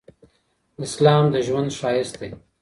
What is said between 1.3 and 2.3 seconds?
د ږوند شایست دي